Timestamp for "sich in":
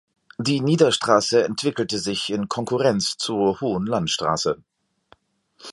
1.99-2.49